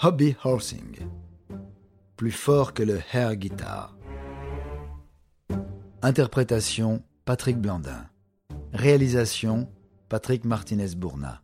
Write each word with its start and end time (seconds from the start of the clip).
hobby 0.00 0.36
horsing, 0.44 0.96
plus 2.16 2.30
fort 2.30 2.72
que 2.72 2.84
le 2.84 3.00
air 3.12 3.34
guitar. 3.34 3.96
Interprétation 6.02 7.02
Patrick 7.24 7.58
Blandin. 7.58 8.06
Réalisation 8.72 9.68
Patrick 10.08 10.44
Martinez-Bourna. 10.44 11.42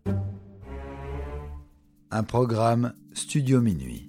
Un 2.12 2.22
programme 2.22 2.95
Studio 3.12 3.61
Minuit. 3.61 4.09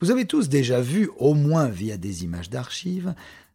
Vous 0.00 0.12
avez 0.12 0.24
tous 0.24 0.48
déjà 0.48 0.80
vu, 0.80 1.10
au 1.18 1.34
moins 1.34 1.66
via 1.68 1.96
des 1.96 2.22
images 2.22 2.48
d'archives, 2.48 3.14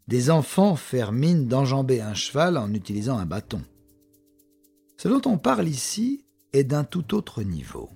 des 0.10 0.30
enfants 0.30 0.76
faire 0.76 1.14
mine 1.14 1.48
d'enjamber 1.48 2.02
un 2.02 2.14
cheval 2.14 2.58
en 2.58 2.74
utilisant 2.74 3.18
un 3.18 3.26
bâton. 3.26 3.62
Ce 4.98 5.08
dont 5.08 5.22
on 5.26 5.38
parle 5.38 5.70
ici 5.70 6.26
est 6.54 6.64
d'un 6.64 6.84
tout 6.84 7.14
autre 7.14 7.44
niveau. 7.44 7.90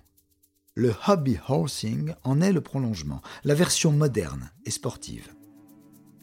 Le 0.74 0.94
hobby 1.08 1.38
horsing 1.48 2.14
en 2.24 2.42
est 2.42 2.54
le 2.54 2.62
prolongement, 2.62 3.22
la 3.44 3.56
version 3.56 3.92
moderne 3.92 4.52
et 4.66 4.72
sportive. 4.72 5.30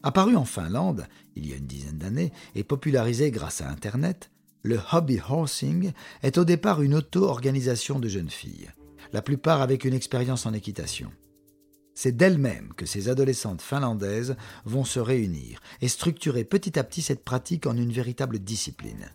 Apparu 0.01 0.35
en 0.35 0.45
Finlande 0.45 1.07
il 1.35 1.47
y 1.47 1.53
a 1.53 1.57
une 1.57 1.67
dizaine 1.67 1.97
d'années 1.97 2.33
et 2.55 2.63
popularisé 2.63 3.31
grâce 3.31 3.61
à 3.61 3.69
Internet, 3.69 4.31
le 4.61 4.79
hobby 4.91 5.19
horsing 5.29 5.91
est 6.21 6.37
au 6.37 6.43
départ 6.43 6.81
une 6.81 6.95
auto-organisation 6.95 7.99
de 7.99 8.09
jeunes 8.09 8.29
filles, 8.29 8.71
la 9.13 9.21
plupart 9.21 9.61
avec 9.61 9.85
une 9.85 9.93
expérience 9.93 10.45
en 10.45 10.53
équitation. 10.53 11.11
C'est 11.95 12.15
d'elles-mêmes 12.15 12.73
que 12.75 12.85
ces 12.85 13.09
adolescentes 13.09 13.61
finlandaises 13.61 14.35
vont 14.65 14.85
se 14.85 14.99
réunir 14.99 15.61
et 15.81 15.87
structurer 15.87 16.43
petit 16.43 16.79
à 16.79 16.83
petit 16.83 17.01
cette 17.01 17.23
pratique 17.23 17.67
en 17.67 17.75
une 17.75 17.91
véritable 17.91 18.39
discipline. 18.39 19.09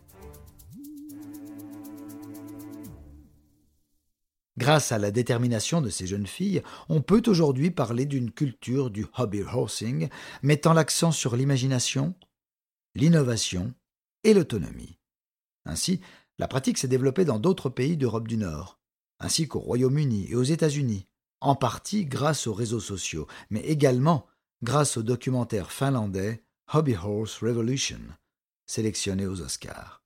Grâce 4.57 4.93
à 4.93 4.97
la 4.97 5.11
détermination 5.11 5.81
de 5.81 5.89
ces 5.89 6.07
jeunes 6.07 6.27
filles, 6.27 6.61
on 6.87 7.01
peut 7.01 7.23
aujourd'hui 7.27 7.71
parler 7.71 8.05
d'une 8.05 8.31
culture 8.31 8.89
du 8.89 9.05
hobby 9.17 9.43
horsing 9.43 10.07
mettant 10.43 10.73
l'accent 10.73 11.11
sur 11.11 11.35
l'imagination, 11.35 12.15
l'innovation 12.95 13.73
et 14.23 14.33
l'autonomie. 14.33 14.97
Ainsi, 15.65 15.99
la 16.37 16.47
pratique 16.47 16.77
s'est 16.77 16.87
développée 16.87 17.25
dans 17.25 17.39
d'autres 17.39 17.69
pays 17.69 17.97
d'Europe 17.97 18.27
du 18.27 18.37
Nord, 18.37 18.79
ainsi 19.19 19.47
qu'au 19.47 19.59
Royaume-Uni 19.59 20.27
et 20.29 20.35
aux 20.35 20.43
États-Unis, 20.43 21.07
en 21.41 21.55
partie 21.55 22.05
grâce 22.05 22.47
aux 22.47 22.53
réseaux 22.53 22.79
sociaux, 22.79 23.27
mais 23.49 23.61
également 23.61 24.25
grâce 24.63 24.95
au 24.95 25.03
documentaire 25.03 25.71
finlandais 25.71 26.43
Hobby 26.73 26.95
Horse 26.95 27.43
Revolution, 27.43 27.99
sélectionné 28.65 29.27
aux 29.27 29.41
Oscars. 29.41 30.04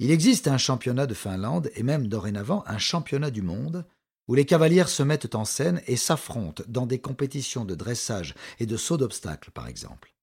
Il 0.00 0.10
existe 0.10 0.48
un 0.48 0.58
championnat 0.58 1.06
de 1.06 1.14
Finlande 1.14 1.70
et 1.76 1.82
même 1.82 2.08
dorénavant 2.08 2.64
un 2.66 2.78
championnat 2.78 3.30
du 3.30 3.42
monde 3.42 3.86
où 4.26 4.34
les 4.34 4.44
cavalières 4.44 4.88
se 4.88 5.02
mettent 5.02 5.34
en 5.34 5.44
scène 5.44 5.82
et 5.86 5.96
s'affrontent 5.96 6.64
dans 6.66 6.86
des 6.86 6.98
compétitions 6.98 7.64
de 7.64 7.74
dressage 7.74 8.34
et 8.58 8.66
de 8.66 8.76
saut 8.76 8.96
d'obstacles 8.96 9.50
par 9.50 9.68
exemple. 9.68 10.14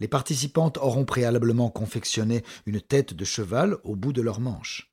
Les 0.00 0.08
participantes 0.08 0.78
auront 0.78 1.04
préalablement 1.04 1.70
confectionné 1.70 2.44
une 2.66 2.80
tête 2.80 3.14
de 3.14 3.24
cheval 3.24 3.78
au 3.82 3.96
bout 3.96 4.12
de 4.12 4.22
leur 4.22 4.40
manche. 4.40 4.92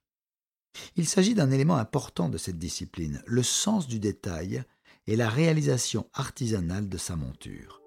Il 0.95 1.07
s'agit 1.07 1.35
d'un 1.35 1.51
élément 1.51 1.77
important 1.77 2.27
de 2.27 2.37
cette 2.37 2.57
discipline, 2.57 3.21
le 3.25 3.43
sens 3.43 3.87
du 3.87 3.99
détail 3.99 4.63
et 5.07 5.15
la 5.15 5.29
réalisation 5.29 6.09
artisanale 6.13 6.89
de 6.89 6.97
sa 6.97 7.15
monture. 7.15 7.81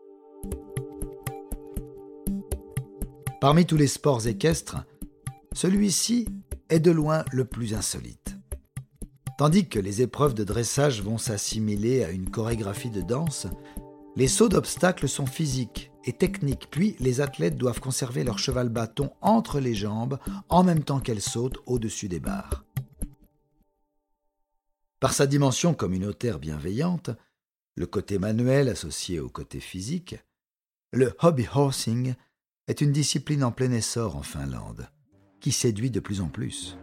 Parmi 3.40 3.66
tous 3.66 3.76
les 3.76 3.88
sports 3.88 4.26
équestres, 4.26 4.76
celui-ci 5.58 6.28
est 6.68 6.78
de 6.78 6.92
loin 6.92 7.24
le 7.32 7.44
plus 7.44 7.74
insolite. 7.74 8.36
Tandis 9.38 9.68
que 9.68 9.80
les 9.80 10.02
épreuves 10.02 10.34
de 10.34 10.44
dressage 10.44 11.02
vont 11.02 11.18
s'assimiler 11.18 12.04
à 12.04 12.12
une 12.12 12.30
chorégraphie 12.30 12.92
de 12.92 13.00
danse, 13.00 13.48
les 14.14 14.28
sauts 14.28 14.48
d'obstacles 14.48 15.08
sont 15.08 15.26
physiques 15.26 15.90
et 16.04 16.12
techniques, 16.12 16.68
puis 16.70 16.94
les 17.00 17.20
athlètes 17.20 17.56
doivent 17.56 17.80
conserver 17.80 18.22
leur 18.22 18.38
cheval 18.38 18.68
bâton 18.68 19.10
entre 19.20 19.58
les 19.58 19.74
jambes 19.74 20.20
en 20.48 20.62
même 20.62 20.84
temps 20.84 21.00
qu'elles 21.00 21.20
sautent 21.20 21.58
au-dessus 21.66 22.06
des 22.06 22.20
barres. 22.20 22.64
Par 25.00 25.12
sa 25.12 25.26
dimension 25.26 25.74
communautaire 25.74 26.38
bienveillante, 26.38 27.10
le 27.74 27.86
côté 27.86 28.20
manuel 28.20 28.68
associé 28.68 29.18
au 29.18 29.28
côté 29.28 29.58
physique, 29.58 30.14
le 30.92 31.16
hobby 31.20 31.48
horsing 31.52 32.14
est 32.68 32.80
une 32.80 32.92
discipline 32.92 33.42
en 33.42 33.50
plein 33.50 33.72
essor 33.72 34.14
en 34.14 34.22
Finlande 34.22 34.88
qui 35.40 35.52
séduit 35.52 35.90
de 35.90 36.00
plus 36.00 36.20
en 36.20 36.28
plus. 36.28 36.76